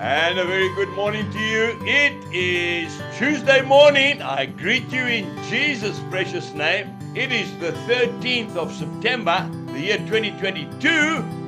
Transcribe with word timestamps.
And 0.00 0.38
a 0.38 0.44
very 0.44 0.72
good 0.76 0.90
morning 0.90 1.28
to 1.32 1.38
you. 1.40 1.76
It 1.82 2.14
is 2.32 3.02
Tuesday 3.18 3.62
morning. 3.62 4.22
I 4.22 4.46
greet 4.46 4.88
you 4.92 5.04
in 5.04 5.42
Jesus' 5.50 5.98
precious 6.08 6.54
name. 6.54 6.96
It 7.16 7.32
is 7.32 7.50
the 7.58 7.72
13th 7.92 8.54
of 8.54 8.72
September, 8.72 9.50
the 9.72 9.80
year 9.80 9.98
2022, 9.98 10.88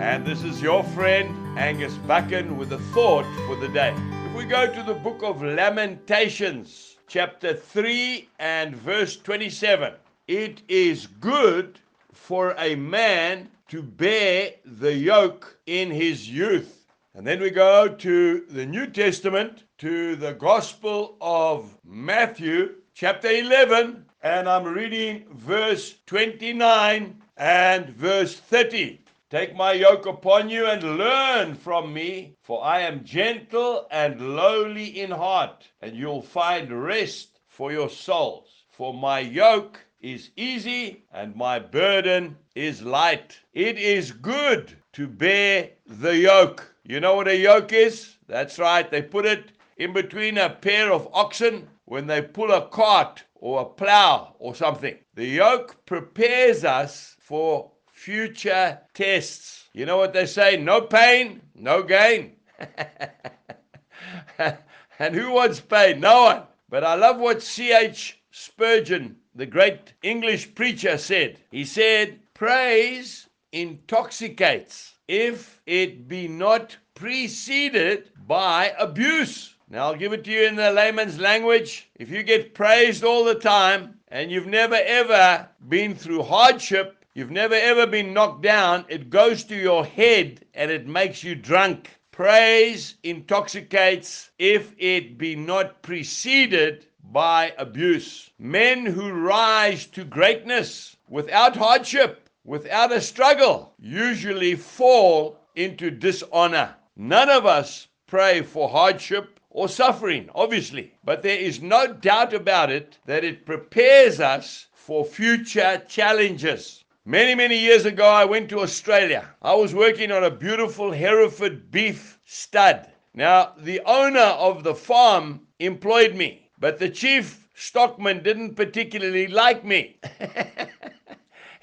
and 0.00 0.24
this 0.24 0.44
is 0.44 0.62
your 0.62 0.82
friend 0.82 1.58
Angus 1.58 1.92
Buchan 2.06 2.56
with 2.56 2.72
a 2.72 2.78
thought 2.94 3.26
for 3.46 3.56
the 3.56 3.68
day. 3.68 3.94
If 4.24 4.34
we 4.34 4.46
go 4.46 4.72
to 4.72 4.82
the 4.82 4.94
book 4.94 5.22
of 5.22 5.42
Lamentations, 5.42 6.96
chapter 7.06 7.52
3 7.52 8.30
and 8.38 8.74
verse 8.74 9.18
27, 9.18 9.92
it 10.26 10.62
is 10.68 11.06
good 11.06 11.80
for 12.14 12.54
a 12.56 12.76
man 12.76 13.50
to 13.68 13.82
bear 13.82 14.52
the 14.64 14.94
yoke 14.94 15.58
in 15.66 15.90
his 15.90 16.30
youth. 16.30 16.77
And 17.18 17.26
then 17.26 17.40
we 17.40 17.50
go 17.50 17.88
to 17.88 18.44
the 18.48 18.64
New 18.64 18.86
Testament, 18.86 19.64
to 19.78 20.14
the 20.14 20.34
Gospel 20.34 21.16
of 21.20 21.76
Matthew, 21.84 22.76
chapter 22.94 23.28
11, 23.28 24.04
and 24.22 24.48
I'm 24.48 24.62
reading 24.62 25.24
verse 25.32 25.96
29 26.06 27.20
and 27.36 27.88
verse 27.88 28.38
30. 28.38 29.00
Take 29.30 29.56
my 29.56 29.72
yoke 29.72 30.06
upon 30.06 30.48
you 30.48 30.66
and 30.66 30.96
learn 30.96 31.56
from 31.56 31.92
me, 31.92 32.36
for 32.40 32.64
I 32.64 32.82
am 32.82 33.02
gentle 33.02 33.88
and 33.90 34.36
lowly 34.36 35.00
in 35.00 35.10
heart, 35.10 35.66
and 35.82 35.96
you'll 35.96 36.22
find 36.22 36.70
rest 36.70 37.40
for 37.48 37.72
your 37.72 37.90
souls. 37.90 38.62
For 38.70 38.94
my 38.94 39.18
yoke 39.18 39.80
is 40.00 40.30
easy 40.36 41.02
and 41.12 41.34
my 41.34 41.58
burden 41.58 42.36
is 42.54 42.80
light. 42.80 43.40
It 43.54 43.76
is 43.76 44.12
good 44.12 44.76
to 44.92 45.08
bear 45.08 45.70
the 45.84 46.16
yoke. 46.16 46.76
You 46.88 47.00
know 47.00 47.16
what 47.16 47.28
a 47.28 47.36
yoke 47.36 47.74
is? 47.74 48.16
That's 48.28 48.58
right. 48.58 48.90
They 48.90 49.02
put 49.02 49.26
it 49.26 49.52
in 49.76 49.92
between 49.92 50.38
a 50.38 50.48
pair 50.48 50.90
of 50.90 51.06
oxen 51.12 51.68
when 51.84 52.06
they 52.06 52.22
pull 52.22 52.50
a 52.50 52.66
cart 52.66 53.24
or 53.34 53.60
a 53.60 53.66
plow 53.66 54.34
or 54.38 54.54
something. 54.54 54.96
The 55.14 55.26
yoke 55.26 55.84
prepares 55.84 56.64
us 56.64 57.14
for 57.20 57.70
future 57.92 58.80
tests. 58.94 59.68
You 59.74 59.84
know 59.84 59.98
what 59.98 60.14
they 60.14 60.24
say? 60.24 60.56
No 60.56 60.80
pain, 60.80 61.42
no 61.54 61.82
gain. 61.82 62.36
and 64.38 65.14
who 65.14 65.32
wants 65.32 65.60
pain? 65.60 66.00
No 66.00 66.22
one. 66.22 66.42
But 66.70 66.84
I 66.84 66.94
love 66.94 67.18
what 67.18 67.42
C.H. 67.42 68.18
Spurgeon, 68.30 69.16
the 69.34 69.44
great 69.44 69.92
English 70.02 70.54
preacher, 70.54 70.96
said. 70.96 71.38
He 71.50 71.66
said, 71.66 72.20
Praise 72.32 73.27
intoxicates 73.52 74.94
if 75.08 75.60
it 75.66 76.06
be 76.06 76.28
not 76.28 76.76
preceded 76.94 78.10
by 78.26 78.74
abuse. 78.78 79.54
Now, 79.70 79.86
I'll 79.86 79.96
give 79.96 80.12
it 80.12 80.24
to 80.24 80.30
you 80.30 80.46
in 80.46 80.56
the 80.56 80.72
layman's 80.72 81.18
language. 81.18 81.90
If 81.96 82.10
you 82.10 82.22
get 82.22 82.54
praised 82.54 83.04
all 83.04 83.24
the 83.24 83.34
time 83.34 83.98
and 84.08 84.30
you've 84.30 84.46
never 84.46 84.74
ever 84.76 85.48
been 85.68 85.94
through 85.94 86.22
hardship, 86.22 87.04
you've 87.14 87.30
never 87.30 87.54
ever 87.54 87.86
been 87.86 88.14
knocked 88.14 88.42
down, 88.42 88.84
it 88.88 89.10
goes 89.10 89.44
to 89.44 89.56
your 89.56 89.84
head 89.84 90.44
and 90.54 90.70
it 90.70 90.86
makes 90.86 91.22
you 91.22 91.34
drunk. 91.34 91.90
Praise 92.12 92.96
intoxicates 93.02 94.30
if 94.38 94.74
it 94.78 95.18
be 95.18 95.36
not 95.36 95.82
preceded 95.82 96.86
by 97.12 97.52
abuse. 97.58 98.30
Men 98.38 98.84
who 98.86 99.10
rise 99.10 99.86
to 99.86 100.04
greatness 100.04 100.96
without 101.08 101.56
hardship 101.56 102.27
without 102.44 102.92
a 102.92 103.00
struggle 103.00 103.74
usually 103.78 104.54
fall 104.54 105.38
into 105.54 105.90
dishonor. 105.90 106.74
None 106.96 107.28
of 107.28 107.46
us 107.46 107.88
pray 108.06 108.42
for 108.42 108.68
hardship 108.68 109.38
or 109.50 109.68
suffering, 109.68 110.28
obviously, 110.34 110.94
but 111.04 111.22
there 111.22 111.38
is 111.38 111.60
no 111.60 111.92
doubt 111.92 112.32
about 112.32 112.70
it 112.70 112.98
that 113.06 113.24
it 113.24 113.46
prepares 113.46 114.20
us 114.20 114.66
for 114.72 115.04
future 115.04 115.82
challenges. 115.88 116.84
Many, 117.04 117.34
many 117.34 117.58
years 117.58 117.86
ago, 117.86 118.06
I 118.06 118.24
went 118.24 118.48
to 118.50 118.60
Australia. 118.60 119.28
I 119.42 119.54
was 119.54 119.74
working 119.74 120.12
on 120.12 120.24
a 120.24 120.30
beautiful 120.30 120.92
Hereford 120.92 121.70
beef 121.70 122.18
stud. 122.24 122.90
Now, 123.14 123.54
the 123.58 123.80
owner 123.86 124.20
of 124.20 124.62
the 124.62 124.74
farm 124.74 125.46
employed 125.58 126.14
me, 126.14 126.50
but 126.58 126.78
the 126.78 126.90
chief 126.90 127.48
stockman 127.54 128.22
didn't 128.22 128.54
particularly 128.54 129.26
like 129.26 129.64
me. 129.64 130.00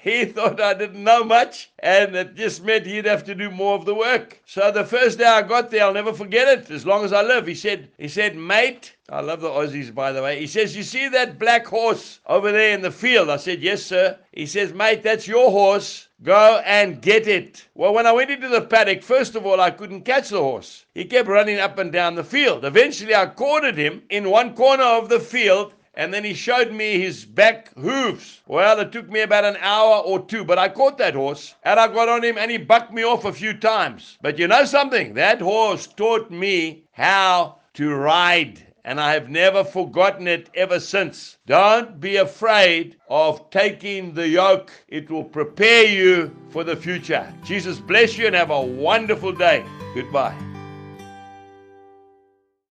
he 0.06 0.24
thought 0.24 0.60
I 0.60 0.72
didn't 0.72 1.02
know 1.02 1.24
much, 1.24 1.68
and 1.80 2.14
it 2.14 2.36
just 2.36 2.62
meant 2.62 2.86
he'd 2.86 3.06
have 3.06 3.24
to 3.24 3.34
do 3.34 3.50
more 3.50 3.74
of 3.74 3.84
the 3.84 3.94
work. 3.94 4.40
So 4.46 4.70
the 4.70 4.84
first 4.84 5.18
day 5.18 5.24
I 5.24 5.42
got 5.42 5.68
there, 5.68 5.82
I'll 5.82 5.92
never 5.92 6.12
forget 6.12 6.46
it 6.46 6.70
as 6.70 6.86
long 6.86 7.04
as 7.04 7.12
I 7.12 7.22
live. 7.22 7.48
He 7.48 7.56
said, 7.56 7.88
he 7.98 8.06
said, 8.06 8.36
mate, 8.36 8.94
I 9.08 9.20
love 9.20 9.40
the 9.40 9.48
Aussies, 9.48 9.92
by 9.92 10.12
the 10.12 10.22
way. 10.22 10.38
He 10.38 10.46
says, 10.46 10.76
You 10.76 10.84
see 10.84 11.08
that 11.08 11.40
black 11.40 11.66
horse 11.66 12.20
over 12.26 12.52
there 12.52 12.72
in 12.72 12.82
the 12.82 12.90
field? 12.90 13.30
I 13.30 13.36
said, 13.36 13.60
Yes, 13.62 13.82
sir. 13.82 14.16
He 14.32 14.46
says, 14.46 14.72
Mate, 14.72 15.02
that's 15.02 15.26
your 15.26 15.50
horse. 15.50 16.06
Go 16.22 16.62
and 16.64 17.00
get 17.02 17.26
it. 17.28 17.66
Well, 17.74 17.94
when 17.94 18.06
I 18.06 18.12
went 18.12 18.30
into 18.30 18.48
the 18.48 18.62
paddock, 18.62 19.02
first 19.02 19.34
of 19.34 19.44
all, 19.44 19.60
I 19.60 19.70
couldn't 19.70 20.02
catch 20.02 20.30
the 20.30 20.40
horse. 20.40 20.86
He 20.94 21.04
kept 21.04 21.28
running 21.28 21.58
up 21.58 21.78
and 21.78 21.92
down 21.92 22.14
the 22.14 22.24
field. 22.24 22.64
Eventually, 22.64 23.14
I 23.14 23.26
cornered 23.26 23.76
him 23.76 24.02
in 24.10 24.30
one 24.30 24.54
corner 24.54 24.84
of 24.84 25.08
the 25.08 25.20
field 25.20 25.72
and 25.96 26.12
then 26.12 26.24
he 26.24 26.34
showed 26.34 26.72
me 26.72 27.00
his 27.00 27.24
back 27.24 27.74
hooves. 27.74 28.42
Well, 28.46 28.78
it 28.80 28.92
took 28.92 29.08
me 29.08 29.20
about 29.20 29.44
an 29.44 29.56
hour 29.60 30.02
or 30.02 30.24
two, 30.24 30.44
but 30.44 30.58
I 30.58 30.68
caught 30.68 30.98
that 30.98 31.14
horse 31.14 31.54
and 31.64 31.80
I 31.80 31.88
got 31.88 32.08
on 32.08 32.22
him 32.22 32.38
and 32.38 32.50
he 32.50 32.58
bucked 32.58 32.92
me 32.92 33.02
off 33.02 33.24
a 33.24 33.32
few 33.32 33.54
times. 33.54 34.18
But 34.20 34.38
you 34.38 34.46
know 34.46 34.64
something? 34.64 35.14
That 35.14 35.40
horse 35.40 35.86
taught 35.86 36.30
me 36.30 36.84
how 36.92 37.58
to 37.74 37.94
ride. 37.94 38.62
And 38.84 39.00
I 39.00 39.14
have 39.14 39.28
never 39.28 39.64
forgotten 39.64 40.28
it 40.28 40.48
ever 40.54 40.78
since. 40.78 41.38
Don't 41.46 41.98
be 41.98 42.16
afraid 42.16 42.96
of 43.08 43.50
taking 43.50 44.14
the 44.14 44.28
yoke. 44.28 44.70
It 44.86 45.10
will 45.10 45.24
prepare 45.24 45.86
you 45.86 46.36
for 46.50 46.62
the 46.62 46.76
future. 46.76 47.32
Jesus 47.44 47.80
bless 47.80 48.16
you 48.16 48.26
and 48.26 48.36
have 48.36 48.50
a 48.50 48.60
wonderful 48.60 49.32
day. 49.32 49.64
Goodbye. 49.92 50.45